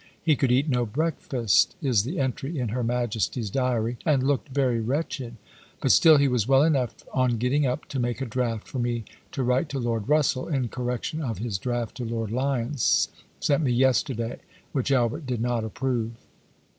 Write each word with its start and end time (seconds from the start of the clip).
"He 0.23 0.35
could 0.35 0.51
eat 0.51 0.67
no 0.67 0.83
breakfast," 0.87 1.75
is 1.79 2.01
the 2.03 2.19
entry 2.19 2.57
in 2.57 2.69
her 2.69 2.83
Majesty's 2.83 3.51
diary, 3.51 3.97
"and 4.03 4.23
looked 4.23 4.49
very 4.49 4.79
wretched. 4.79 5.35
But 5.79 5.91
still 5.91 6.17
he 6.17 6.27
was 6.27 6.47
well 6.47 6.63
enough 6.63 6.95
on 7.13 7.37
getting 7.37 7.67
up 7.67 7.85
to 7.89 7.99
make 7.99 8.19
a 8.19 8.25
di'aft 8.25 8.63
for 8.67 8.79
me 8.79 9.03
to 9.31 9.43
write 9.43 9.69
to 9.69 9.79
Lord 9.79 10.07
Eussell, 10.07 10.51
in 10.51 10.69
correction 10.69 11.21
of 11.21 11.37
his 11.37 11.59
draft 11.59 11.97
to 11.97 12.03
Lord 12.03 12.31
Lyons, 12.31 13.09
sent 13.39 13.61
me 13.61 13.71
yesterday, 13.71 14.39
which 14.71 14.91
Albert 14.91 15.27
did 15.27 15.39
not 15.39 15.63
approve." 15.63 16.13